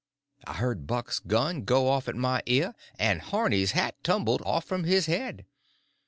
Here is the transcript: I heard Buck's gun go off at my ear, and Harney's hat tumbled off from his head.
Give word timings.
I 0.47 0.53
heard 0.53 0.87
Buck's 0.87 1.19
gun 1.19 1.61
go 1.63 1.87
off 1.87 2.07
at 2.07 2.15
my 2.15 2.41
ear, 2.47 2.73
and 2.97 3.21
Harney's 3.21 3.73
hat 3.73 4.03
tumbled 4.03 4.41
off 4.43 4.65
from 4.65 4.83
his 4.83 5.05
head. 5.05 5.45